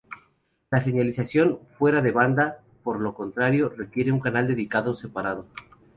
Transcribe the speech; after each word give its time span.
La 0.71 0.81
señalización 0.81 1.59
"fuera 1.69 2.01
de 2.01 2.09
banda", 2.09 2.63
por 2.83 3.05
el 3.05 3.13
contrario, 3.13 3.69
requiere 3.69 4.11
un 4.11 4.19
canal 4.19 4.47
dedicado 4.47 4.95
separado. 4.95 5.45